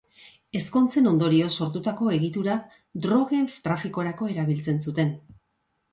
Ezkontzen 0.59 1.09
ondorioz 1.09 1.49
sortutako 1.65 2.09
egitura 2.19 2.57
drogen 3.07 3.47
trafikorako 3.69 4.31
erabiltzen 4.37 4.85
zuten. 4.87 5.13